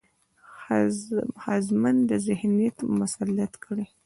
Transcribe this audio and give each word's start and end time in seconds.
ښځمن 1.41 1.95
ذهنيت 2.25 2.77
مسلط 2.99 3.53
کړي، 3.63 3.85